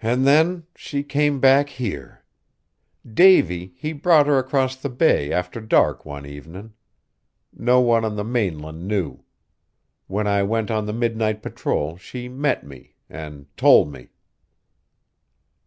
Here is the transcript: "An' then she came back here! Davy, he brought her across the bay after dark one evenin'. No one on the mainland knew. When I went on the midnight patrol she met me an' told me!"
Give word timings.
"An' 0.00 0.22
then 0.24 0.64
she 0.74 1.02
came 1.04 1.38
back 1.38 1.68
here! 1.68 2.24
Davy, 3.06 3.74
he 3.76 3.92
brought 3.92 4.26
her 4.26 4.38
across 4.38 4.74
the 4.74 4.88
bay 4.88 5.30
after 5.30 5.60
dark 5.60 6.06
one 6.06 6.24
evenin'. 6.24 6.72
No 7.52 7.78
one 7.82 8.06
on 8.06 8.16
the 8.16 8.24
mainland 8.24 8.88
knew. 8.88 9.22
When 10.06 10.26
I 10.26 10.44
went 10.44 10.70
on 10.70 10.86
the 10.86 10.94
midnight 10.94 11.42
patrol 11.42 11.98
she 11.98 12.26
met 12.30 12.64
me 12.64 12.94
an' 13.10 13.44
told 13.58 13.92
me!" 13.92 14.08